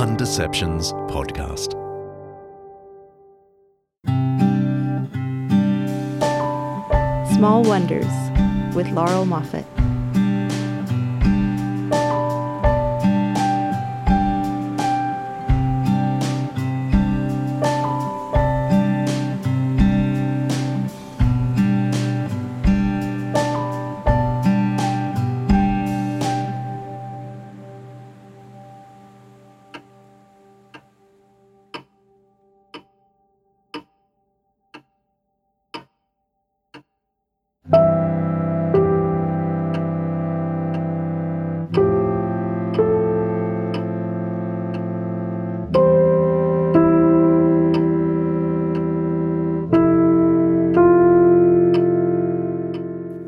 Undeceptions 0.00 0.94
podcast. 1.10 1.72
Small 7.34 7.62
Wonders 7.64 8.06
with 8.74 8.88
Laurel 8.92 9.26
Moffatt. 9.26 9.79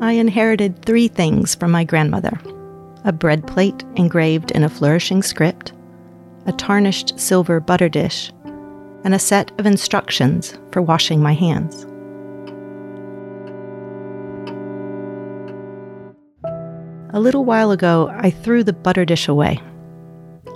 I 0.03 0.11
inherited 0.11 0.83
three 0.83 1.07
things 1.07 1.55
from 1.55 1.71
my 1.71 1.85
grandmother 1.85 2.37
a 3.05 3.13
bread 3.13 3.47
plate 3.47 3.85
engraved 3.95 4.51
in 4.51 4.61
a 4.61 4.69
flourishing 4.69 5.23
script, 5.23 5.71
a 6.45 6.51
tarnished 6.51 7.17
silver 7.17 7.61
butter 7.61 7.87
dish, 7.87 8.29
and 9.05 9.13
a 9.13 9.19
set 9.19 9.57
of 9.57 9.65
instructions 9.65 10.57
for 10.73 10.81
washing 10.81 11.21
my 11.21 11.31
hands. 11.31 11.83
A 17.13 17.21
little 17.21 17.45
while 17.45 17.71
ago, 17.71 18.11
I 18.13 18.29
threw 18.29 18.61
the 18.61 18.73
butter 18.73 19.05
dish 19.05 19.29
away. 19.29 19.57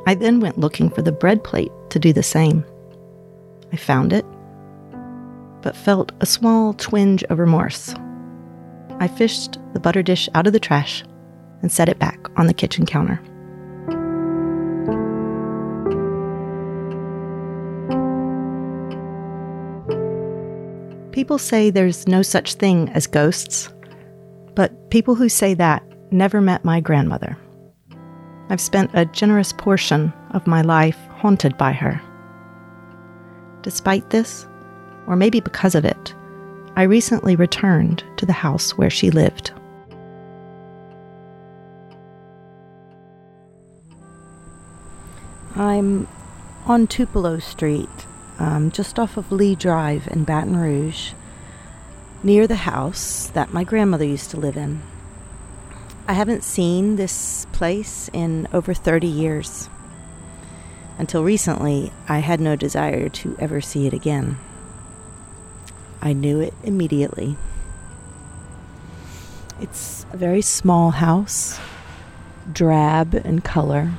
I 0.07 0.15
then 0.15 0.41
went 0.41 0.59
looking 0.59 0.89
for 0.89 1.01
the 1.01 1.13
bread 1.13 1.41
plate 1.41 1.71
to 1.91 1.99
do 1.99 2.11
the 2.11 2.21
same. 2.21 2.65
I 3.71 3.77
found 3.77 4.11
it, 4.11 4.25
but 5.61 5.73
felt 5.73 6.11
a 6.19 6.25
small 6.25 6.73
twinge 6.73 7.23
of 7.23 7.39
remorse. 7.39 7.95
I 8.99 9.07
fished 9.07 9.59
the 9.73 9.79
butter 9.79 10.01
dish 10.01 10.27
out 10.33 10.47
of 10.47 10.53
the 10.53 10.59
trash 10.59 11.03
and 11.61 11.71
set 11.71 11.89
it 11.89 11.99
back 11.99 12.27
on 12.35 12.47
the 12.47 12.53
kitchen 12.53 12.85
counter. 12.85 13.21
People 21.11 21.37
say 21.37 21.69
there's 21.69 22.07
no 22.07 22.21
such 22.21 22.53
thing 22.55 22.89
as 22.89 23.07
ghosts, 23.07 23.69
but 24.55 24.89
people 24.91 25.15
who 25.15 25.29
say 25.29 25.53
that 25.55 25.83
never 26.11 26.41
met 26.41 26.63
my 26.63 26.79
grandmother. 26.79 27.37
I've 28.49 28.61
spent 28.61 28.91
a 28.93 29.05
generous 29.05 29.51
portion 29.51 30.13
of 30.31 30.47
my 30.47 30.61
life 30.61 30.97
haunted 31.09 31.57
by 31.57 31.73
her. 31.73 32.01
Despite 33.61 34.09
this, 34.09 34.47
or 35.07 35.15
maybe 35.15 35.39
because 35.39 35.75
of 35.75 35.85
it, 35.85 36.15
I 36.77 36.83
recently 36.83 37.35
returned 37.35 38.03
to 38.17 38.27
the 38.27 38.33
house 38.33 38.77
where 38.77 38.91
she 38.91 39.09
lived. 39.09 39.51
I'm 45.55 46.07
on 46.67 46.85
Tupelo 46.85 47.39
Street, 47.39 47.89
um, 48.37 48.69
just 48.69 48.99
off 48.99 49.17
of 49.17 49.31
Lee 49.31 49.55
Drive 49.55 50.07
in 50.11 50.23
Baton 50.23 50.55
Rouge, 50.55 51.13
near 52.21 52.45
the 52.45 52.57
house 52.57 53.25
that 53.29 53.51
my 53.51 53.63
grandmother 53.63 54.05
used 54.05 54.29
to 54.29 54.39
live 54.39 54.55
in. 54.55 54.83
I 56.07 56.13
haven't 56.13 56.43
seen 56.43 56.95
this 56.95 57.47
place 57.53 58.07
in 58.13 58.47
over 58.53 58.75
30 58.75 59.07
years. 59.07 59.67
Until 60.99 61.23
recently, 61.23 61.91
I 62.07 62.19
had 62.19 62.39
no 62.39 62.55
desire 62.55 63.09
to 63.09 63.35
ever 63.39 63.61
see 63.61 63.87
it 63.87 63.93
again. 63.93 64.37
I 66.01 66.13
knew 66.13 66.39
it 66.39 66.53
immediately. 66.63 67.37
It's 69.59 70.05
a 70.11 70.17
very 70.17 70.41
small 70.41 70.91
house, 70.91 71.59
drab 72.51 73.15
in 73.15 73.41
color, 73.41 73.93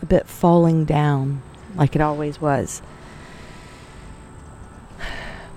a 0.00 0.06
bit 0.06 0.26
falling 0.26 0.84
down 0.84 1.42
like 1.76 1.94
it 1.94 2.00
always 2.00 2.40
was. 2.40 2.80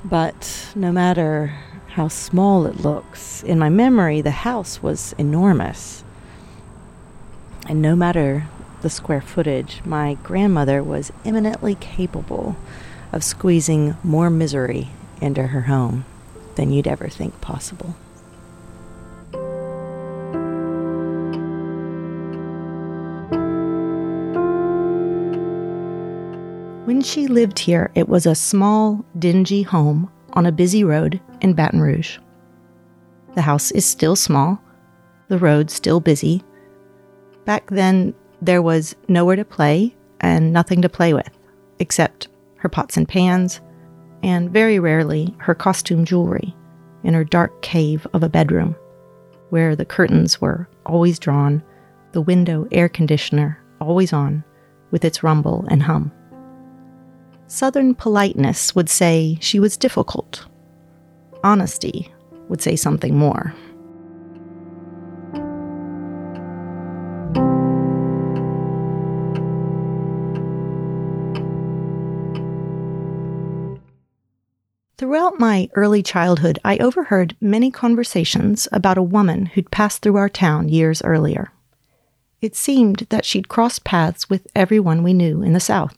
But 0.04 0.72
no 0.76 0.92
matter 0.92 1.56
how 1.88 2.10
small 2.10 2.66
it 2.66 2.82
looks, 2.82 3.42
in 3.44 3.58
my 3.58 3.70
memory, 3.70 4.22
the 4.22 4.32
house 4.32 4.84
was 4.84 5.14
enormous. 5.18 6.04
And 7.68 7.82
no 7.82 7.96
matter 7.96 8.48
the 8.82 8.90
square 8.90 9.22
footage, 9.22 9.82
my 9.86 10.16
grandmother 10.24 10.84
was 10.84 11.12
eminently 11.24 11.76
capable 11.76 12.58
of 13.12 13.24
squeezing 13.24 13.96
more 14.04 14.30
misery 14.30 14.90
into 15.22 15.48
her 15.48 15.62
home 15.62 16.06
than 16.56 16.72
you'd 16.72 16.88
ever 16.88 17.08
think 17.08 17.40
possible. 17.42 17.96
When 26.86 27.02
she 27.02 27.28
lived 27.28 27.60
here, 27.60 27.92
it 27.96 28.10
was 28.10 28.26
a 28.26 28.34
small, 28.36 29.06
dingy 29.18 29.62
home 29.62 30.12
on 30.34 30.46
a 30.46 30.52
busy 30.52 30.84
road 30.84 31.22
in 31.40 31.54
Baton 31.54 31.82
Rouge. 31.82 32.18
The 33.36 33.44
house 33.44 33.72
is 33.72 33.86
still 33.86 34.16
small, 34.16 34.62
the 35.28 35.38
road 35.38 35.70
still 35.70 36.00
busy. 36.00 36.44
Back 37.46 37.70
then, 37.70 38.14
there 38.42 38.62
was 38.62 38.96
nowhere 39.08 39.36
to 39.36 39.46
play 39.46 39.96
and 40.20 40.52
nothing 40.52 40.82
to 40.82 40.90
play 40.90 41.14
with, 41.14 41.30
except 41.78 42.28
her 42.58 42.70
pots 42.70 42.98
and 42.98 43.08
pans, 43.08 43.62
and 44.24 44.52
very 44.52 44.80
rarely 44.80 45.36
her 45.40 45.56
costume 45.56 46.06
jewelry 46.06 46.56
in 47.04 47.14
her 47.14 47.24
dark 47.24 47.62
cave 47.62 48.06
of 48.14 48.24
a 48.24 48.30
bedroom, 48.30 48.76
where 49.50 49.76
the 49.76 49.86
curtains 49.86 50.42
were 50.42 50.68
always 50.86 51.20
drawn, 51.20 51.64
the 52.12 52.22
window 52.22 52.68
air 52.72 52.90
conditioner 52.90 53.62
always 53.80 54.12
on, 54.12 54.44
with 54.92 55.06
its 55.06 55.24
rumble 55.24 55.66
and 55.70 55.84
hum. 55.84 56.12
Southern 57.48 57.96
politeness 57.96 58.76
would 58.76 58.90
say 58.90 59.38
she 59.42 59.60
was 59.60 59.78
difficult. 59.78 60.46
Honesty 61.44 62.12
would 62.48 62.62
say 62.62 62.76
something 62.76 63.16
more. 63.16 63.54
Throughout 75.00 75.40
my 75.40 75.70
early 75.76 76.04
childhood, 76.04 76.60
I 76.66 76.76
overheard 76.80 77.34
many 77.40 77.72
conversations 77.72 78.68
about 78.74 78.98
a 78.98 79.02
woman 79.02 79.46
who'd 79.46 79.72
passed 79.72 80.02
through 80.02 80.18
our 80.18 80.28
town 80.28 80.68
years 80.68 81.02
earlier. 81.04 81.54
It 82.42 82.54
seemed 82.54 83.08
that 83.10 83.24
she'd 83.24 83.48
crossed 83.48 83.86
paths 83.86 84.30
with 84.30 84.46
everyone 84.54 85.02
we 85.02 85.14
knew 85.14 85.42
in 85.42 85.54
the 85.54 85.62
South. 85.62 85.96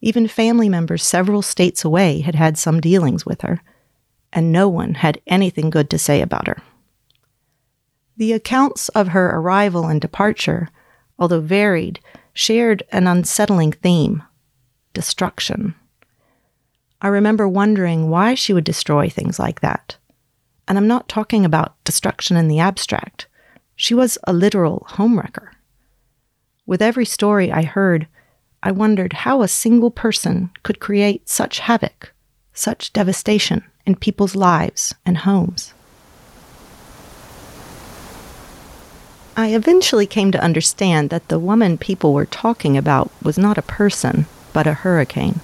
Even 0.00 0.26
family 0.28 0.70
members 0.70 1.02
several 1.02 1.42
states 1.42 1.84
away 1.84 2.22
had 2.22 2.34
had 2.34 2.56
some 2.56 2.80
dealings 2.80 3.26
with 3.26 3.42
her, 3.42 3.60
and 4.32 4.50
no 4.50 4.66
one 4.66 4.94
had 4.94 5.20
anything 5.26 5.68
good 5.68 5.90
to 5.90 5.98
say 5.98 6.22
about 6.22 6.46
her. 6.46 6.62
The 8.16 8.32
accounts 8.32 8.88
of 8.88 9.08
her 9.08 9.26
arrival 9.26 9.84
and 9.84 10.00
departure, 10.00 10.70
although 11.18 11.42
varied, 11.42 12.00
shared 12.32 12.82
an 12.92 13.06
unsettling 13.06 13.72
theme 13.72 14.22
destruction. 14.94 15.74
I 17.02 17.08
remember 17.08 17.48
wondering 17.48 18.08
why 18.08 18.34
she 18.34 18.52
would 18.52 18.62
destroy 18.62 19.08
things 19.08 19.40
like 19.40 19.60
that. 19.60 19.96
And 20.68 20.78
I'm 20.78 20.86
not 20.86 21.08
talking 21.08 21.44
about 21.44 21.74
destruction 21.82 22.36
in 22.36 22.46
the 22.46 22.60
abstract. 22.60 23.26
She 23.74 23.92
was 23.92 24.18
a 24.24 24.32
literal 24.32 24.86
homewrecker. 24.90 25.48
With 26.64 26.80
every 26.80 27.04
story 27.04 27.50
I 27.50 27.64
heard, 27.64 28.06
I 28.62 28.70
wondered 28.70 29.12
how 29.12 29.42
a 29.42 29.48
single 29.48 29.90
person 29.90 30.50
could 30.62 30.78
create 30.78 31.28
such 31.28 31.58
havoc, 31.58 32.14
such 32.54 32.92
devastation 32.92 33.64
in 33.84 33.96
people's 33.96 34.36
lives 34.36 34.94
and 35.04 35.18
homes. 35.18 35.74
I 39.36 39.48
eventually 39.48 40.06
came 40.06 40.30
to 40.30 40.44
understand 40.44 41.10
that 41.10 41.26
the 41.26 41.40
woman 41.40 41.78
people 41.78 42.14
were 42.14 42.26
talking 42.26 42.76
about 42.76 43.10
was 43.24 43.36
not 43.36 43.58
a 43.58 43.62
person, 43.62 44.26
but 44.52 44.68
a 44.68 44.74
hurricane. 44.74 45.40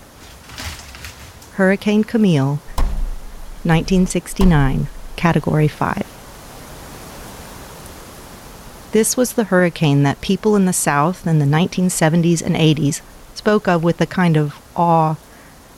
Hurricane 1.58 2.05
Camille, 2.05 2.60
1969, 3.64 4.87
Category 5.16 5.66
5. 5.66 6.06
This 8.93 9.16
was 9.16 9.32
the 9.32 9.43
hurricane 9.43 10.05
that 10.05 10.20
people 10.20 10.55
in 10.55 10.66
the 10.66 10.72
South 10.72 11.26
in 11.26 11.40
the 11.40 11.44
1970s 11.44 12.43
and 12.43 12.55
80s 12.55 13.00
spoke 13.34 13.66
of 13.66 13.82
with 13.82 13.96
the 13.96 14.06
kind 14.06 14.37
of 14.37 14.62
awe, 14.76 15.16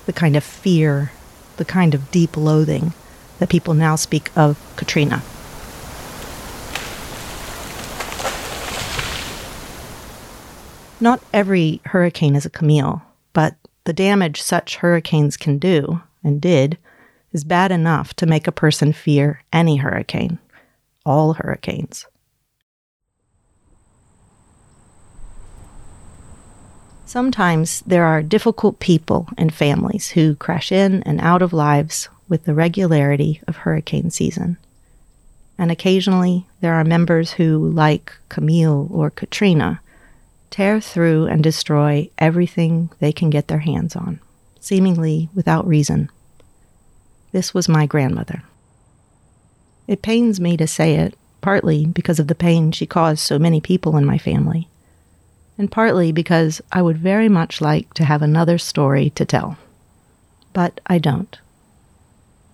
the 0.05 0.13
kind 0.13 0.37
of 0.37 0.45
fear, 0.45 1.13
the 1.57 1.65
kind 1.65 1.95
of 1.95 2.11
deep 2.11 2.37
loathing 2.37 2.93
that 3.39 3.49
people 3.49 3.73
now 3.73 3.97
speak 3.97 4.31
of 4.37 4.59
Katrina. 4.77 5.23
Not 11.01 11.23
every 11.33 11.81
hurricane 11.87 12.37
is 12.37 12.45
a 12.45 12.51
Camille, 12.51 13.01
but 13.33 13.55
the 13.85 13.93
damage 13.93 14.43
such 14.43 14.77
hurricanes 14.77 15.37
can 15.37 15.59
do, 15.59 16.03
and 16.23 16.41
did, 16.41 16.79
is 17.33 17.45
bad 17.45 17.73
enough 17.73 18.15
to 18.15 18.27
make 18.27 18.47
a 18.47 18.53
person 18.53 18.93
fear 18.93 19.43
any 19.53 19.77
hurricane, 19.77 20.39
all 21.07 21.35
hurricanes. 21.35 22.07
Sometimes 27.07 27.81
there 27.87 28.05
are 28.05 28.23
difficult 28.23 28.79
people 28.79 29.29
and 29.37 29.53
families 29.53 30.11
who 30.11 30.37
crash 30.37 30.71
in 30.71 31.03
and 31.03 31.21
out 31.21 31.43
of 31.43 31.53
lives 31.53 32.09
with 32.29 32.45
the 32.45 32.55
regularity 32.55 33.41
of 33.49 33.57
hurricane 33.57 34.11
season. 34.11 34.57
And 35.59 35.73
occasionally 35.73 36.47
there 36.61 36.75
are 36.75 36.85
members 36.85 37.33
who, 37.33 37.69
like 37.71 38.13
Camille 38.29 38.89
or 38.93 39.11
Katrina, 39.11 39.81
tear 40.51 40.81
through 40.81 41.27
and 41.27 41.43
destroy 41.43 42.11
everything 42.19 42.91
they 42.99 43.13
can 43.13 43.31
get 43.31 43.49
their 43.49 43.61
hands 43.61 43.97
on, 43.97 44.21
seemingly 44.59 45.29
without 45.35 45.67
reason. 45.67 46.11
This 47.33 47.55
was 47.55 47.69
my 47.69 47.87
grandmother. 47.87 48.43
It 49.87 50.03
pains 50.03 50.41
me 50.41 50.57
to 50.57 50.67
say 50.67 50.97
it, 50.97 51.15
partly 51.41 51.87
because 51.87 52.19
of 52.19 52.27
the 52.27 52.35
pain 52.35 52.73
she 52.73 52.87
caused 52.87 53.21
so 53.21 53.39
many 53.39 53.61
people 53.61 53.97
in 53.97 54.05
my 54.05 54.19
family 54.19 54.69
and 55.61 55.71
partly 55.71 56.11
because 56.11 56.63
I 56.73 56.81
would 56.81 56.97
very 56.97 57.29
much 57.29 57.61
like 57.61 57.93
to 57.93 58.07
have 58.07 58.23
another 58.23 58.57
story 58.57 59.11
to 59.11 59.27
tell. 59.27 59.59
But 60.55 60.81
I 60.87 60.97
don't. 60.97 61.39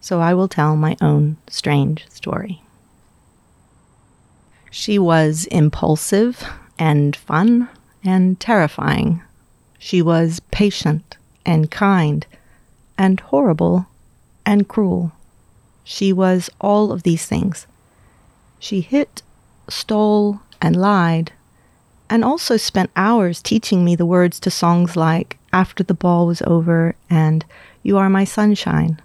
So 0.00 0.18
I 0.18 0.34
will 0.34 0.48
tell 0.48 0.74
my 0.74 0.96
own 1.00 1.36
strange 1.48 2.04
story. 2.10 2.64
She 4.72 4.98
was 4.98 5.44
impulsive 5.52 6.48
and 6.80 7.14
fun 7.14 7.68
and 8.06 8.38
terrifying. 8.38 9.22
She 9.78 10.02
was 10.02 10.40
patient 10.50 11.16
and 11.44 11.70
kind 11.70 12.26
and 12.98 13.20
horrible 13.20 13.86
and 14.44 14.68
cruel. 14.68 15.12
She 15.84 16.12
was 16.12 16.50
all 16.60 16.92
of 16.92 17.02
these 17.02 17.26
things. 17.26 17.66
She 18.58 18.80
hit, 18.80 19.22
stole, 19.68 20.40
and 20.60 20.76
lied 20.76 21.32
and 22.08 22.24
also 22.24 22.56
spent 22.56 22.90
hours 22.96 23.42
teaching 23.42 23.84
me 23.84 23.96
the 23.96 24.06
words 24.06 24.38
to 24.40 24.50
songs 24.50 24.96
like 24.96 25.38
After 25.52 25.82
the 25.82 25.94
Ball 25.94 26.26
Was 26.26 26.42
Over 26.42 26.94
and 27.10 27.44
You 27.82 27.98
Are 27.98 28.08
My 28.08 28.24
Sunshine. 28.24 29.00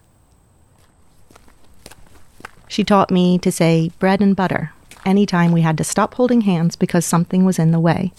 She 2.68 2.84
taught 2.84 3.12
me 3.12 3.38
to 3.40 3.52
say 3.52 3.92
bread 4.00 4.22
and 4.22 4.36
butter 4.36 4.72
anytime 5.06 5.52
we 5.52 5.62
had 5.62 5.78
to 5.78 5.84
stop 5.84 6.14
holding 6.14 6.42
hands 6.42 6.76
because 6.76 7.06
something 7.06 7.44
was 7.44 7.60
in 7.60 7.72
the 7.72 7.80
way 7.80 8.14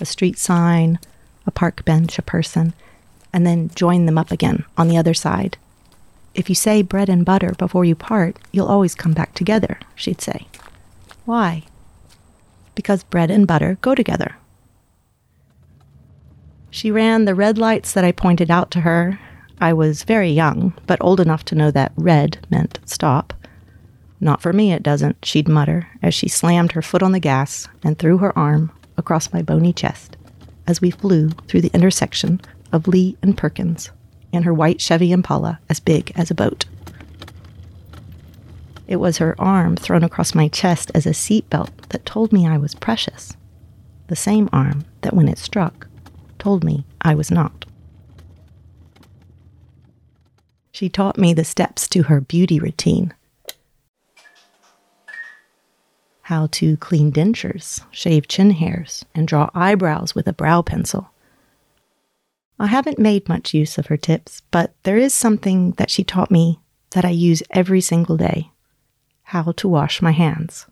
a 0.00 0.06
street 0.06 0.38
sign, 0.38 0.98
a 1.46 1.50
park 1.50 1.84
bench, 1.84 2.18
a 2.18 2.22
person, 2.22 2.72
and 3.32 3.46
then 3.46 3.70
join 3.74 4.06
them 4.06 4.18
up 4.18 4.30
again 4.30 4.64
on 4.76 4.88
the 4.88 4.96
other 4.96 5.14
side. 5.14 5.56
If 6.34 6.48
you 6.48 6.54
say 6.54 6.82
bread 6.82 7.08
and 7.08 7.24
butter 7.24 7.54
before 7.58 7.84
you 7.84 7.94
part, 7.94 8.38
you'll 8.52 8.68
always 8.68 8.94
come 8.94 9.12
back 9.12 9.34
together, 9.34 9.78
she'd 9.94 10.20
say. 10.20 10.46
Why? 11.24 11.64
because 12.78 13.02
bread 13.02 13.28
and 13.28 13.44
butter 13.44 13.76
go 13.80 13.92
together. 13.92 14.36
She 16.70 16.92
ran 16.92 17.24
the 17.24 17.34
red 17.34 17.58
lights 17.58 17.92
that 17.92 18.04
I 18.04 18.12
pointed 18.12 18.52
out 18.52 18.70
to 18.70 18.82
her. 18.82 19.18
I 19.60 19.72
was 19.72 20.04
very 20.04 20.30
young, 20.30 20.74
but 20.86 21.00
old 21.00 21.18
enough 21.18 21.44
to 21.46 21.56
know 21.56 21.72
that 21.72 21.90
red 21.96 22.38
meant 22.50 22.78
stop. 22.84 23.34
Not 24.20 24.40
for 24.40 24.52
me, 24.52 24.72
it 24.72 24.84
doesn't, 24.84 25.24
she'd 25.24 25.48
mutter 25.48 25.88
as 26.04 26.14
she 26.14 26.28
slammed 26.28 26.70
her 26.72 26.80
foot 26.82 27.02
on 27.02 27.10
the 27.10 27.18
gas 27.18 27.66
and 27.82 27.98
threw 27.98 28.18
her 28.18 28.38
arm 28.38 28.70
across 28.98 29.32
my 29.32 29.40
bony 29.40 29.72
chest 29.72 30.16
as 30.66 30.82
we 30.82 30.90
flew 30.90 31.30
through 31.46 31.62
the 31.62 31.70
intersection 31.72 32.40
of 32.72 32.86
Lee 32.86 33.16
and 33.22 33.38
Perkins 33.38 33.90
and 34.32 34.44
her 34.44 34.52
white 34.52 34.80
Chevy 34.80 35.12
Impala 35.12 35.58
as 35.70 35.80
big 35.80 36.12
as 36.14 36.30
a 36.30 36.34
boat. 36.34 36.66
It 38.86 38.96
was 38.96 39.18
her 39.18 39.34
arm 39.38 39.76
thrown 39.76 40.04
across 40.04 40.34
my 40.34 40.48
chest 40.48 40.90
as 40.94 41.06
a 41.06 41.10
seatbelt 41.10 41.70
that 41.90 42.04
told 42.04 42.32
me 42.32 42.46
I 42.46 42.58
was 42.58 42.74
precious. 42.74 43.34
The 44.08 44.16
same 44.16 44.48
arm 44.52 44.84
that, 45.02 45.14
when 45.14 45.28
it 45.28 45.38
struck, 45.38 45.86
told 46.38 46.64
me 46.64 46.84
I 47.02 47.14
was 47.14 47.30
not. 47.30 47.66
She 50.72 50.88
taught 50.88 51.18
me 51.18 51.34
the 51.34 51.44
steps 51.44 51.88
to 51.88 52.04
her 52.04 52.20
beauty 52.20 52.58
routine 52.58 53.12
how 56.28 56.46
to 56.46 56.76
clean 56.76 57.10
dentures, 57.10 57.80
shave 57.90 58.28
chin 58.28 58.50
hairs, 58.50 59.02
and 59.14 59.26
draw 59.26 59.48
eyebrows 59.54 60.14
with 60.14 60.28
a 60.28 60.32
brow 60.34 60.60
pencil. 60.60 61.10
I 62.58 62.66
haven't 62.66 62.98
made 62.98 63.30
much 63.30 63.54
use 63.54 63.78
of 63.78 63.86
her 63.86 63.96
tips, 63.96 64.42
but 64.50 64.74
there 64.82 64.98
is 64.98 65.14
something 65.14 65.70
that 65.78 65.88
she 65.88 66.04
taught 66.04 66.30
me 66.30 66.60
that 66.90 67.06
I 67.06 67.08
use 67.08 67.42
every 67.52 67.80
single 67.80 68.18
day 68.18 68.50
how 69.22 69.52
to 69.52 69.68
wash 69.68 70.02
my 70.02 70.10
hands. 70.10 70.66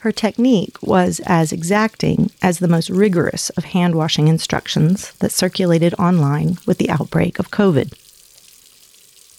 Her 0.00 0.12
technique 0.12 0.76
was 0.82 1.22
as 1.24 1.52
exacting 1.52 2.32
as 2.42 2.58
the 2.58 2.68
most 2.68 2.90
rigorous 2.90 3.48
of 3.56 3.64
hand 3.64 3.94
washing 3.94 4.28
instructions 4.28 5.12
that 5.20 5.32
circulated 5.32 5.94
online 5.94 6.58
with 6.66 6.76
the 6.76 6.90
outbreak 6.90 7.38
of 7.38 7.50
COVID. 7.50 7.94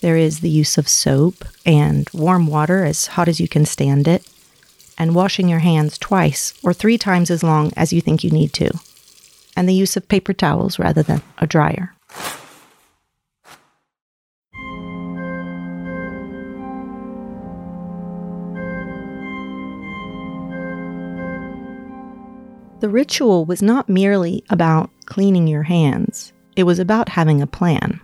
There 0.06 0.18
is 0.18 0.42
the 0.42 0.52
use 0.52 0.78
of 0.78 0.88
soap 0.88 1.44
and 1.66 2.08
warm 2.14 2.46
water 2.46 2.86
as 2.86 3.08
hot 3.08 3.28
as 3.28 3.40
you 3.40 3.48
can 3.48 3.66
stand 3.66 4.08
it, 4.08 4.24
and 5.00 5.16
washing 5.16 5.50
your 5.50 5.66
hands 5.66 5.98
twice 5.98 6.54
or 6.62 6.74
three 6.74 7.00
times 7.00 7.32
as 7.32 7.42
long 7.42 7.72
as 7.76 7.92
you 7.92 8.02
think 8.02 8.24
you 8.24 8.30
need 8.30 8.54
to, 8.54 8.70
and 9.58 9.68
the 9.68 9.74
use 9.74 9.98
of 9.98 10.08
paper 10.08 10.32
towels 10.32 10.78
rather 10.78 11.02
than 11.02 11.24
a 11.40 11.48
dryer. 11.48 11.96
The 22.80 22.90
ritual 22.90 23.46
was 23.46 23.64
not 23.64 23.90
merely 23.90 24.44
about 24.52 24.92
cleaning 25.08 25.48
your 25.48 25.64
hands, 25.64 26.32
it 26.56 26.66
was 26.66 26.78
about 26.78 27.10
having 27.10 27.42
a 27.42 27.48
plan. 27.48 28.02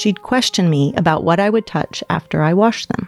She'd 0.00 0.22
question 0.22 0.70
me 0.70 0.94
about 0.96 1.24
what 1.24 1.38
I 1.38 1.50
would 1.50 1.66
touch 1.66 2.02
after 2.08 2.42
I 2.42 2.54
washed 2.54 2.88
them. 2.88 3.06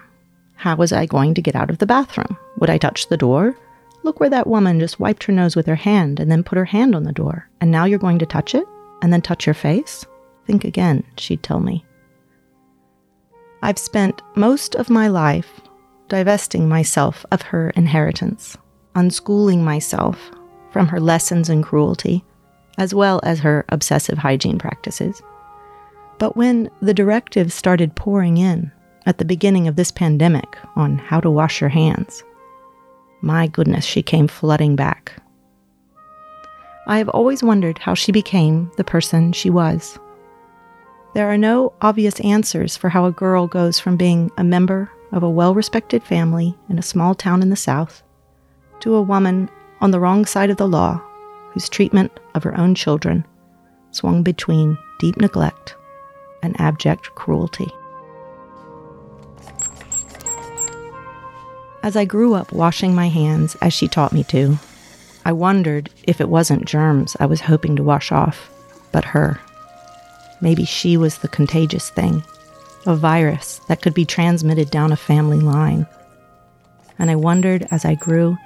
How 0.57 0.77
was 0.77 0.93
I 0.93 1.07
going 1.07 1.33
to 1.33 1.41
get 1.41 1.57
out 1.57 1.71
of 1.71 1.79
the 1.79 1.87
bathroom? 1.87 2.37
Would 2.59 2.69
I 2.69 2.77
touch 2.77 3.09
the 3.09 3.17
door? 3.17 3.57
Look 4.03 4.21
where 4.21 4.29
that 4.29 4.47
woman 4.47 4.79
just 4.79 5.01
wiped 5.01 5.25
her 5.25 5.33
nose 5.33 5.57
with 5.57 5.65
her 5.65 5.75
hand 5.75 6.21
and 6.21 6.31
then 6.31 6.45
put 6.45 6.59
her 6.59 6.67
hand 6.67 6.95
on 6.95 7.05
the 7.05 7.11
door. 7.13 7.49
And 7.63 7.71
now 7.71 7.87
you're 7.87 7.99
going 7.99 8.19
to 8.19 8.27
touch 8.27 8.55
it? 8.55 8.67
And 9.01 9.11
then 9.11 9.23
touch 9.23 9.47
your 9.47 9.55
face? 9.55 10.05
Think 10.47 10.67
again, 10.67 11.03
she'd 11.17 11.43
tell 11.43 11.61
me. 11.61 11.83
I've 13.63 13.79
spent 13.79 14.21
most 14.37 14.75
of 14.75 14.91
my 14.91 15.09
life 15.09 15.63
divesting 16.11 16.69
myself 16.69 17.25
of 17.33 17.41
her 17.41 17.71
inheritance, 17.71 18.59
unschooling 18.97 19.61
myself 19.61 20.31
from 20.73 20.89
her 20.89 21.01
lessons 21.01 21.49
in 21.49 21.63
cruelty, 21.63 22.23
as 22.77 22.93
well 22.93 23.19
as 23.23 23.39
her 23.39 23.65
obsessive 23.71 24.19
hygiene 24.19 24.59
practices. 24.59 25.23
But 26.19 26.37
when 26.37 26.71
the 26.81 26.95
directives 26.95 27.55
started 27.55 27.97
pouring 27.97 28.37
in 28.37 28.71
at 29.07 29.19
the 29.19 29.25
beginning 29.25 29.67
of 29.67 29.77
this 29.77 29.91
pandemic 29.91 30.57
on 30.77 30.99
how 30.99 31.21
to 31.21 31.31
wash 31.31 31.61
your 31.61 31.71
hands, 31.71 32.23
my 33.21 33.47
goodness, 33.47 33.85
she 33.85 34.03
came 34.03 34.29
flooding 34.29 34.77
back. 34.77 35.13
I 36.87 36.99
have 36.99 37.09
always 37.09 37.43
wondered 37.43 37.79
how 37.79 37.95
she 37.95 38.11
became 38.11 38.71
the 38.77 38.85
person 38.85 39.33
she 39.33 39.51
was. 39.51 39.99
There 41.15 41.31
are 41.31 41.39
no 41.39 41.73
obvious 41.81 42.19
answers 42.21 42.77
for 42.77 42.89
how 42.89 43.05
a 43.05 43.13
girl 43.13 43.47
goes 43.47 43.79
from 43.79 43.97
being 43.97 44.31
a 44.37 44.45
member 44.45 44.91
of 45.13 45.23
a 45.23 45.31
well 45.31 45.55
respected 45.55 46.03
family 46.03 46.57
in 46.69 46.79
a 46.79 46.83
small 46.83 47.15
town 47.15 47.43
in 47.43 47.51
the 47.51 47.57
South 47.57 48.03
to 48.81 48.95
a 48.95 49.03
woman 49.03 49.49
on 49.81 49.91
the 49.93 50.01
wrong 50.01 50.25
side 50.25 50.51
of 50.51 50.57
the 50.57 50.67
law, 50.67 51.01
whose 51.53 51.69
treatment 51.69 52.19
of 52.35 52.43
her 52.43 52.59
own 52.59 52.75
children 52.75 53.25
swung 53.91 54.23
between 54.23 54.79
deep 54.99 55.19
neglect 55.19 55.77
and 56.43 56.61
abject 56.61 57.15
cruelty. 57.15 57.73
As 61.83 61.97
I 61.97 62.05
grew 62.05 62.35
up 62.35 62.53
washing 62.53 62.95
my 62.95 63.09
hands 63.09 63.57
as 63.61 63.73
she 63.73 63.89
taught 63.89 64.13
me 64.13 64.23
to, 64.25 64.59
I 65.25 65.33
wondered 65.33 65.91
if 66.05 66.21
it 66.21 66.29
wasn't 66.29 66.65
germs 66.65 67.17
I 67.19 67.27
was 67.27 67.41
hoping 67.41 67.77
to 67.77 67.83
wash 67.83 68.13
off, 68.13 68.51
but 68.93 69.05
her. 69.05 69.41
Maybe 70.41 70.65
she 70.65 70.97
was 70.97 71.19
the 71.19 71.29
contagious 71.29 71.91
thing, 71.91 72.23
a 72.87 72.95
virus 72.95 73.61
that 73.69 73.83
could 73.83 73.95
be 73.95 74.05
transmitted 74.05 74.71
down 74.71 74.93
a 74.93 74.97
family 74.97 75.41
line. 75.41 75.87
And 76.99 77.11
I 77.11 77.17
wondered 77.17 77.67
as 77.71 77.85
I 77.85 77.95
grew 77.95 78.37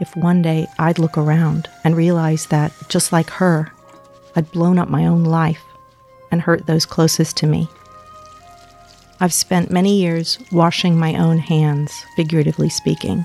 if 0.00 0.14
one 0.16 0.42
day 0.42 0.66
I'd 0.78 0.98
look 1.00 1.18
around 1.18 1.68
and 1.82 1.96
realize 1.96 2.46
that, 2.46 2.72
just 2.88 3.12
like 3.12 3.30
her, 3.30 3.72
I'd 4.36 4.50
blown 4.52 4.78
up 4.78 4.88
my 4.88 5.06
own 5.06 5.24
life 5.24 5.62
and 6.30 6.40
hurt 6.40 6.66
those 6.66 6.86
closest 6.86 7.36
to 7.38 7.46
me. 7.46 7.68
I've 9.20 9.32
spent 9.32 9.70
many 9.70 10.00
years 10.00 10.38
washing 10.52 10.96
my 10.96 11.16
own 11.16 11.38
hands, 11.38 11.92
figuratively 12.14 12.68
speaking, 12.68 13.24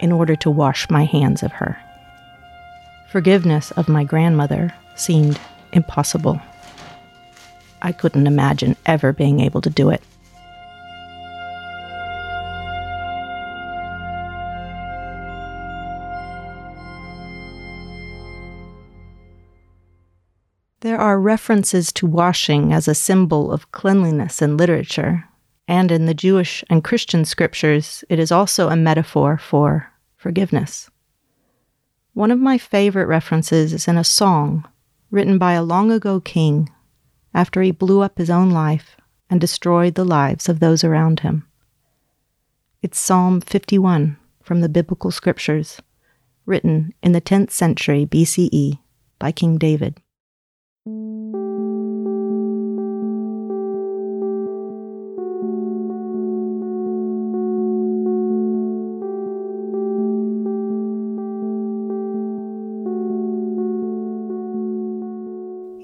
in 0.00 0.12
order 0.12 0.36
to 0.36 0.50
wash 0.50 0.88
my 0.88 1.04
hands 1.04 1.42
of 1.42 1.52
her. 1.52 1.76
Forgiveness 3.10 3.70
of 3.72 3.88
my 3.88 4.04
grandmother 4.04 4.72
seemed 4.94 5.40
impossible. 5.72 6.40
I 7.82 7.92
couldn't 7.92 8.26
imagine 8.26 8.76
ever 8.86 9.12
being 9.12 9.40
able 9.40 9.60
to 9.62 9.70
do 9.70 9.90
it. 9.90 10.02
There 20.84 21.00
are 21.00 21.18
references 21.18 21.90
to 21.94 22.06
washing 22.06 22.70
as 22.70 22.86
a 22.86 22.94
symbol 22.94 23.50
of 23.50 23.72
cleanliness 23.72 24.42
in 24.42 24.58
literature, 24.58 25.24
and 25.66 25.90
in 25.90 26.04
the 26.04 26.12
Jewish 26.12 26.62
and 26.68 26.84
Christian 26.84 27.24
scriptures, 27.24 28.04
it 28.10 28.18
is 28.18 28.30
also 28.30 28.68
a 28.68 28.76
metaphor 28.76 29.38
for 29.38 29.90
forgiveness. 30.14 30.90
One 32.12 32.30
of 32.30 32.38
my 32.38 32.58
favorite 32.58 33.06
references 33.06 33.72
is 33.72 33.88
in 33.88 33.96
a 33.96 34.04
song 34.04 34.68
written 35.10 35.38
by 35.38 35.54
a 35.54 35.62
long 35.62 35.90
ago 35.90 36.20
king 36.20 36.68
after 37.32 37.62
he 37.62 37.70
blew 37.70 38.02
up 38.02 38.18
his 38.18 38.28
own 38.28 38.50
life 38.50 38.98
and 39.30 39.40
destroyed 39.40 39.94
the 39.94 40.04
lives 40.04 40.50
of 40.50 40.60
those 40.60 40.84
around 40.84 41.20
him. 41.20 41.48
It's 42.82 42.98
Psalm 42.98 43.40
51 43.40 44.18
from 44.42 44.60
the 44.60 44.68
biblical 44.68 45.10
scriptures, 45.10 45.80
written 46.44 46.92
in 47.02 47.12
the 47.12 47.22
10th 47.22 47.52
century 47.52 48.04
BCE 48.04 48.80
by 49.18 49.32
King 49.32 49.56
David. 49.56 50.02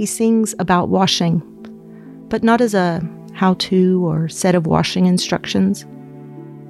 He 0.00 0.07
sings 0.07 0.54
about 0.59 0.88
washing, 0.88 1.42
but 2.30 2.42
not 2.42 2.62
as 2.62 2.73
a 2.73 3.07
how 3.35 3.52
to 3.59 4.02
or 4.07 4.30
set 4.30 4.54
of 4.54 4.66
washing 4.66 5.04
instructions. 5.04 5.85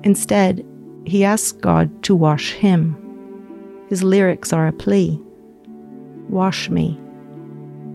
Instead, 0.03 0.67
he 1.07 1.23
asks 1.23 1.53
God 1.53 2.03
to 2.03 2.17
wash 2.17 2.55
him. 2.55 2.97
His 3.89 4.03
lyrics 4.03 4.53
are 4.53 4.67
a 4.67 4.73
plea 4.73 5.23
Wash 6.29 6.71
me. 6.71 7.01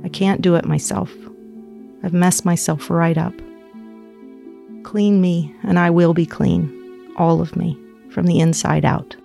I 0.05 0.07
can't 0.07 0.39
do 0.41 0.55
it 0.55 0.63
myself. 0.63 1.13
I've 2.01 2.13
messed 2.13 2.45
myself 2.45 2.89
right 2.89 3.17
up. 3.17 3.33
Clean 4.83 5.19
me, 5.19 5.53
and 5.63 5.77
I 5.77 5.89
will 5.89 6.13
be 6.13 6.25
clean, 6.25 7.11
all 7.17 7.41
of 7.41 7.57
me, 7.57 7.77
from 8.09 8.25
the 8.25 8.39
inside 8.39 8.85
out. 8.85 9.17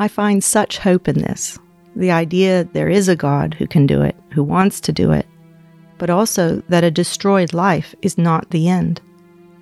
I 0.00 0.08
find 0.08 0.42
such 0.42 0.78
hope 0.78 1.08
in 1.08 1.18
this 1.18 1.58
the 1.94 2.10
idea 2.10 2.64
there 2.64 2.88
is 2.88 3.06
a 3.08 3.16
God 3.16 3.52
who 3.52 3.66
can 3.66 3.86
do 3.86 4.00
it, 4.00 4.16
who 4.32 4.42
wants 4.42 4.80
to 4.80 4.92
do 4.92 5.12
it, 5.12 5.26
but 5.98 6.08
also 6.08 6.62
that 6.70 6.84
a 6.84 6.90
destroyed 6.90 7.52
life 7.52 7.94
is 8.00 8.16
not 8.16 8.48
the 8.48 8.68
end, 8.68 9.02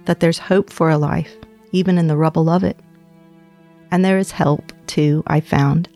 that 0.04 0.20
there's 0.20 0.38
hope 0.38 0.70
for 0.70 0.90
a 0.90 0.98
life, 0.98 1.34
even 1.72 1.98
in 1.98 2.06
the 2.06 2.16
rubble 2.16 2.48
of 2.48 2.62
it. 2.62 2.78
And 3.90 4.04
there 4.04 4.18
is 4.18 4.30
help, 4.30 4.72
too, 4.86 5.24
I 5.26 5.40
found, 5.40 5.88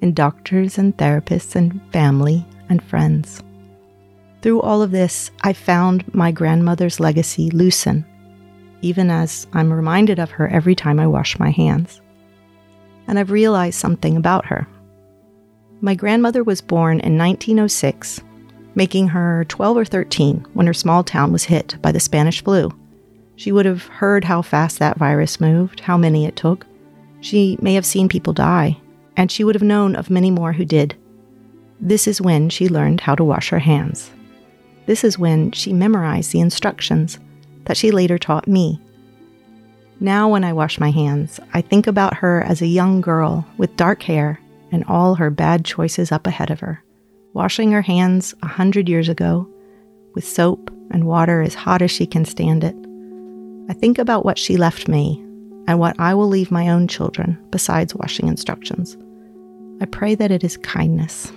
in 0.00 0.14
doctors 0.14 0.78
and 0.78 0.96
therapists 0.96 1.54
and 1.54 1.82
family 1.92 2.46
and 2.70 2.82
friends. 2.82 3.42
Through 4.40 4.62
all 4.62 4.80
of 4.80 4.92
this, 4.92 5.30
I 5.42 5.52
found 5.52 6.14
my 6.14 6.32
grandmother's 6.32 7.00
legacy 7.00 7.50
loosen, 7.50 8.06
even 8.80 9.10
as 9.10 9.46
I'm 9.52 9.70
reminded 9.70 10.18
of 10.18 10.30
her 10.30 10.48
every 10.48 10.74
time 10.74 10.98
I 10.98 11.06
wash 11.06 11.38
my 11.38 11.50
hands 11.50 12.00
and 13.06 13.18
I've 13.18 13.30
realized 13.30 13.78
something 13.78 14.16
about 14.16 14.46
her. 14.46 14.66
My 15.80 15.94
grandmother 15.94 16.44
was 16.44 16.60
born 16.60 17.00
in 17.00 17.16
1906, 17.16 18.20
making 18.74 19.08
her 19.08 19.44
12 19.48 19.76
or 19.76 19.84
13 19.84 20.46
when 20.52 20.66
her 20.66 20.74
small 20.74 21.02
town 21.02 21.32
was 21.32 21.44
hit 21.44 21.76
by 21.80 21.92
the 21.92 22.00
Spanish 22.00 22.44
flu. 22.44 22.70
She 23.36 23.52
would 23.52 23.66
have 23.66 23.86
heard 23.86 24.24
how 24.24 24.42
fast 24.42 24.78
that 24.78 24.98
virus 24.98 25.40
moved, 25.40 25.80
how 25.80 25.96
many 25.96 26.26
it 26.26 26.36
took. 26.36 26.66
She 27.20 27.56
may 27.62 27.74
have 27.74 27.86
seen 27.86 28.08
people 28.08 28.32
die, 28.32 28.76
and 29.16 29.30
she 29.30 29.44
would 29.44 29.54
have 29.54 29.62
known 29.62 29.96
of 29.96 30.10
many 30.10 30.30
more 30.30 30.52
who 30.52 30.64
did. 30.64 30.94
This 31.80 32.06
is 32.06 32.20
when 32.20 32.50
she 32.50 32.68
learned 32.68 33.00
how 33.00 33.14
to 33.14 33.24
wash 33.24 33.48
her 33.48 33.58
hands. 33.58 34.10
This 34.84 35.04
is 35.04 35.18
when 35.18 35.52
she 35.52 35.72
memorized 35.72 36.32
the 36.32 36.40
instructions 36.40 37.18
that 37.64 37.76
she 37.76 37.90
later 37.90 38.18
taught 38.18 38.46
me 38.46 38.80
now, 40.02 40.30
when 40.30 40.44
I 40.44 40.54
wash 40.54 40.80
my 40.80 40.90
hands, 40.90 41.38
I 41.52 41.60
think 41.60 41.86
about 41.86 42.14
her 42.14 42.42
as 42.42 42.62
a 42.62 42.66
young 42.66 43.02
girl 43.02 43.46
with 43.58 43.76
dark 43.76 44.02
hair 44.02 44.40
and 44.72 44.82
all 44.84 45.14
her 45.14 45.28
bad 45.28 45.66
choices 45.66 46.10
up 46.10 46.26
ahead 46.26 46.50
of 46.50 46.60
her, 46.60 46.82
washing 47.34 47.70
her 47.72 47.82
hands 47.82 48.34
a 48.42 48.46
hundred 48.46 48.88
years 48.88 49.10
ago 49.10 49.46
with 50.14 50.26
soap 50.26 50.70
and 50.90 51.04
water 51.04 51.42
as 51.42 51.54
hot 51.54 51.82
as 51.82 51.90
she 51.90 52.06
can 52.06 52.24
stand 52.24 52.64
it. 52.64 52.74
I 53.68 53.74
think 53.74 53.98
about 53.98 54.24
what 54.24 54.38
she 54.38 54.56
left 54.56 54.88
me 54.88 55.22
and 55.68 55.78
what 55.78 56.00
I 56.00 56.14
will 56.14 56.28
leave 56.28 56.50
my 56.50 56.70
own 56.70 56.88
children 56.88 57.38
besides 57.50 57.94
washing 57.94 58.26
instructions. 58.26 58.96
I 59.82 59.84
pray 59.84 60.14
that 60.14 60.30
it 60.30 60.42
is 60.42 60.56
kindness. 60.56 61.30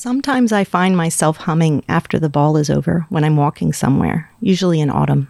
Sometimes 0.00 0.50
I 0.50 0.64
find 0.64 0.96
myself 0.96 1.36
humming 1.36 1.84
after 1.86 2.18
the 2.18 2.30
ball 2.30 2.56
is 2.56 2.70
over 2.70 3.04
when 3.10 3.22
I'm 3.22 3.36
walking 3.36 3.74
somewhere, 3.74 4.30
usually 4.40 4.80
in 4.80 4.88
autumn. 4.88 5.28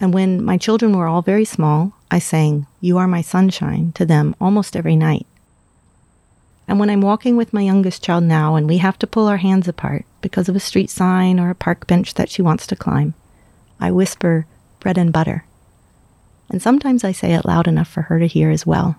And 0.00 0.12
when 0.12 0.42
my 0.42 0.58
children 0.58 0.96
were 0.96 1.06
all 1.06 1.22
very 1.22 1.44
small, 1.44 1.92
I 2.10 2.18
sang, 2.18 2.66
You 2.80 2.98
Are 2.98 3.06
My 3.06 3.20
Sunshine 3.20 3.92
to 3.92 4.04
them 4.04 4.34
almost 4.40 4.74
every 4.74 4.96
night. 4.96 5.24
And 6.66 6.80
when 6.80 6.90
I'm 6.90 7.00
walking 7.00 7.36
with 7.36 7.52
my 7.52 7.60
youngest 7.60 8.02
child 8.02 8.24
now 8.24 8.56
and 8.56 8.66
we 8.66 8.78
have 8.78 8.98
to 8.98 9.06
pull 9.06 9.28
our 9.28 9.36
hands 9.36 9.68
apart 9.68 10.04
because 10.20 10.48
of 10.48 10.56
a 10.56 10.58
street 10.58 10.90
sign 10.90 11.38
or 11.38 11.48
a 11.48 11.54
park 11.54 11.86
bench 11.86 12.14
that 12.14 12.30
she 12.30 12.42
wants 12.42 12.66
to 12.66 12.74
climb, 12.74 13.14
I 13.78 13.92
whisper, 13.92 14.46
Bread 14.80 14.98
and 14.98 15.12
butter. 15.12 15.44
And 16.50 16.60
sometimes 16.60 17.04
I 17.04 17.12
say 17.12 17.34
it 17.34 17.44
loud 17.44 17.68
enough 17.68 17.86
for 17.86 18.02
her 18.02 18.18
to 18.18 18.26
hear 18.26 18.50
as 18.50 18.66
well. 18.66 18.96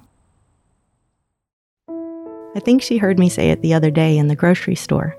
I 2.55 2.59
think 2.59 2.81
she 2.81 2.97
heard 2.97 3.19
me 3.19 3.29
say 3.29 3.51
it 3.51 3.61
the 3.61 3.73
other 3.73 3.91
day 3.91 4.17
in 4.17 4.27
the 4.27 4.35
grocery 4.35 4.75
store. 4.75 5.15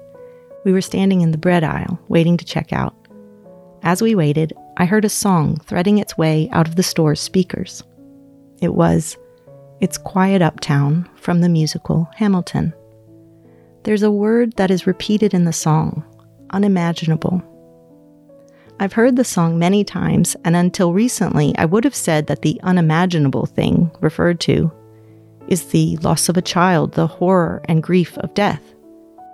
We 0.65 0.73
were 0.73 0.81
standing 0.81 1.21
in 1.21 1.31
the 1.31 1.39
bread 1.39 1.65
aisle, 1.65 1.99
waiting 2.09 2.37
to 2.37 2.45
check 2.45 2.73
out. 2.73 2.95
As 3.83 4.03
we 4.03 4.15
waited, 4.15 4.53
I 4.77 4.85
heard 4.85 5.05
a 5.05 5.09
song 5.09 5.57
threading 5.59 5.99
its 5.99 6.19
way 6.19 6.49
out 6.53 6.69
of 6.69 6.77
the 6.77 6.83
store's 6.83 7.21
speakers. 7.21 7.83
It 8.61 8.75
was 8.75 9.17
It's 9.81 9.97
Quiet 9.97 10.43
Uptown 10.43 11.09
from 11.17 11.41
the 11.41 11.49
musical 11.49 12.09
Hamilton. 12.17 12.75
There's 13.85 14.03
a 14.03 14.11
word 14.11 14.55
that 14.57 14.71
is 14.71 14.87
repeated 14.87 15.33
in 15.33 15.45
the 15.45 15.53
song 15.53 16.05
unimaginable. 16.51 17.43
I've 18.81 18.93
heard 18.93 19.17
the 19.17 19.25
song 19.25 19.59
many 19.59 19.85
times, 19.85 20.37
and 20.45 20.57
until 20.57 20.93
recently, 20.93 21.55
I 21.57 21.65
would 21.65 21.85
have 21.85 21.95
said 21.95 22.27
that 22.27 22.43
the 22.43 22.61
unimaginable 22.63 23.47
thing 23.47 23.91
referred 24.01 24.41
to 24.41 24.73
is 25.51 25.67
the 25.67 25.97
loss 25.99 26.29
of 26.29 26.37
a 26.37 26.43
child, 26.43 26.93
the 26.93 27.07
horror 27.07 27.61
and 27.67 27.83
grief 27.83 28.17
of 28.19 28.33
death. 28.35 28.63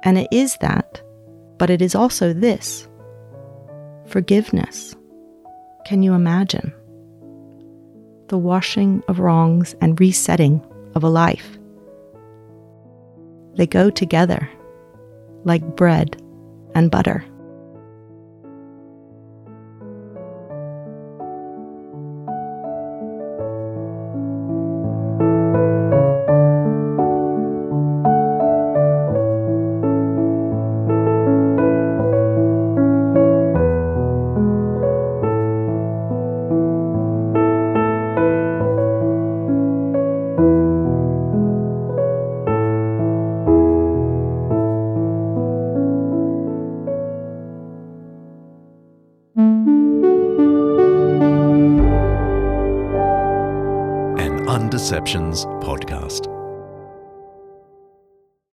And 0.03 0.19
it 0.19 0.29
is 0.33 0.57
that, 0.61 1.01
but 1.59 1.71
it 1.71 1.83
is 1.83 1.95
also 1.95 2.33
this 2.33 2.89
forgiveness. 4.07 4.97
Can 5.85 6.03
you 6.03 6.15
imagine? 6.15 6.73
The 8.29 8.39
washing 8.39 9.03
of 9.09 9.21
wrongs 9.21 9.75
and 9.81 10.01
resetting 10.01 10.65
of 10.95 11.05
a 11.05 11.09
life. 11.09 11.59
They 13.57 13.67
go 13.67 13.91
together 13.91 14.49
like 15.45 15.77
bread 15.77 16.21
and 16.75 16.91
butter. 16.91 17.25
Undeceptions 54.87 55.45
podcast. 55.64 56.36